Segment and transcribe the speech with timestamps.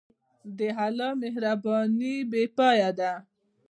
[0.57, 3.13] د الله مهرباني بېپایه ده.